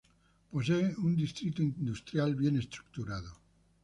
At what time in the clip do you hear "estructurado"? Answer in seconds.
2.57-3.35